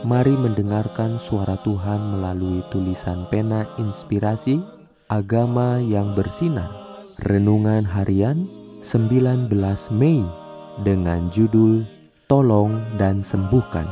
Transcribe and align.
Mari 0.00 0.32
mendengarkan 0.32 1.20
suara 1.20 1.60
Tuhan 1.60 2.16
melalui 2.16 2.64
tulisan 2.72 3.28
pena 3.28 3.68
inspirasi 3.76 4.56
Agama 5.12 5.76
yang 5.76 6.16
bersinar 6.16 6.72
Renungan 7.20 7.84
Harian 7.84 8.48
19 8.80 9.52
Mei 9.92 10.24
dengan 10.80 11.28
judul 11.28 11.84
Tolong 12.32 12.80
dan 12.96 13.20
Sembuhkan. 13.20 13.84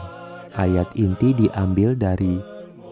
Ayat 0.57 0.89
inti 0.97 1.37
diambil 1.37 1.93
dari 1.93 2.41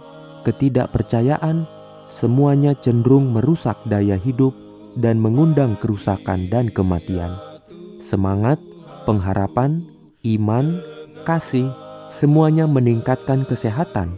ketidakpercayaan, 0.45 1.69
semuanya 2.09 2.73
cenderung 2.77 3.29
merusak 3.29 3.77
daya 3.85 4.17
hidup 4.17 4.53
dan 4.97 5.21
mengundang 5.21 5.77
kerusakan 5.77 6.49
dan 6.49 6.73
kematian. 6.73 7.37
Semangat, 8.01 8.57
pengharapan, 9.05 9.85
iman, 10.25 10.81
kasih, 11.23 11.69
semuanya 12.09 12.65
meningkatkan 12.65 13.45
kesehatan 13.45 14.17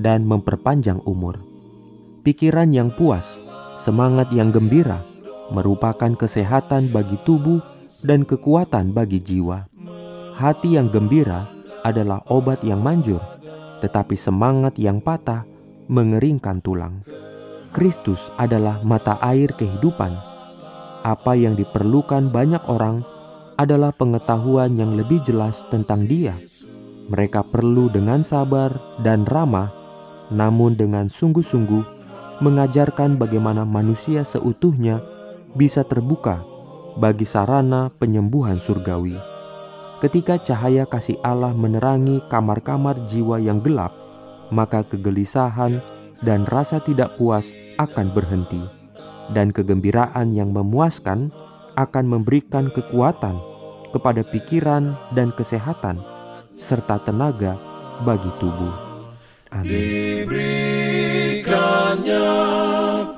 dan 0.00 0.24
memperpanjang 0.24 1.04
umur. 1.04 1.36
Pikiran 2.24 2.72
yang 2.72 2.90
puas, 2.90 3.38
semangat 3.86 4.34
yang 4.34 4.50
gembira 4.50 5.06
merupakan 5.54 6.10
kesehatan 6.18 6.90
bagi 6.90 7.14
tubuh 7.22 7.62
dan 8.02 8.26
kekuatan 8.26 8.90
bagi 8.90 9.22
jiwa. 9.22 9.70
Hati 10.34 10.74
yang 10.74 10.90
gembira 10.90 11.46
adalah 11.86 12.18
obat 12.26 12.66
yang 12.66 12.82
manjur, 12.82 13.22
tetapi 13.78 14.18
semangat 14.18 14.74
yang 14.74 14.98
patah 14.98 15.46
mengeringkan 15.86 16.58
tulang. 16.66 17.06
Kristus 17.70 18.26
adalah 18.34 18.82
mata 18.82 19.22
air 19.22 19.54
kehidupan. 19.54 20.18
Apa 21.06 21.38
yang 21.38 21.54
diperlukan 21.54 22.34
banyak 22.34 22.66
orang 22.66 23.06
adalah 23.54 23.94
pengetahuan 23.94 24.74
yang 24.74 24.98
lebih 24.98 25.22
jelas 25.22 25.62
tentang 25.70 26.10
Dia. 26.10 26.34
Mereka 27.06 27.54
perlu 27.54 27.86
dengan 27.86 28.26
sabar 28.26 28.74
dan 29.06 29.22
ramah, 29.30 29.70
namun 30.34 30.74
dengan 30.74 31.06
sungguh-sungguh 31.06 31.95
mengajarkan 32.40 33.16
bagaimana 33.16 33.64
manusia 33.64 34.22
seutuhnya 34.22 35.00
bisa 35.56 35.84
terbuka 35.84 36.44
bagi 36.96 37.24
sarana 37.24 37.92
penyembuhan 37.96 38.60
surgawi. 38.60 39.16
Ketika 40.00 40.36
cahaya 40.36 40.84
kasih 40.84 41.16
Allah 41.24 41.56
menerangi 41.56 42.20
kamar-kamar 42.28 43.08
jiwa 43.08 43.40
yang 43.40 43.64
gelap, 43.64 43.96
maka 44.52 44.84
kegelisahan 44.84 45.80
dan 46.20 46.44
rasa 46.44 46.80
tidak 46.84 47.16
puas 47.16 47.52
akan 47.80 48.12
berhenti, 48.12 48.60
dan 49.32 49.52
kegembiraan 49.52 50.36
yang 50.36 50.52
memuaskan 50.52 51.32
akan 51.76 52.04
memberikan 52.04 52.68
kekuatan 52.72 53.40
kepada 53.92 54.20
pikiran 54.24 54.96
dan 55.16 55.32
kesehatan, 55.32 56.00
serta 56.60 57.00
tenaga 57.00 57.56
bagi 58.04 58.28
tubuh. 58.36 58.72
Amin. 59.52 60.85
Diberikannya 61.46 62.26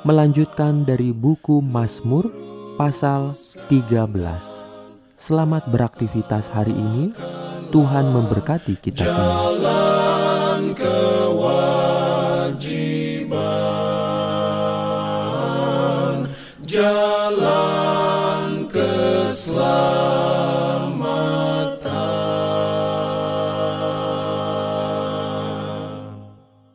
melanjutkan 0.04 0.84
dari 0.84 1.16
buku 1.16 1.64
Mazmur 1.64 2.28
pasal 2.76 3.40
13. 3.72 4.59
Selamat 5.20 5.68
beraktivitas 5.68 6.48
hari 6.48 6.72
ini. 6.72 7.12
Tuhan 7.76 8.08
memberkati 8.16 8.80
kita 8.80 9.04
semua. 9.04 9.52
Jalan 9.52 10.72
kewajiban, 10.74 11.68
jalan. 16.64 17.70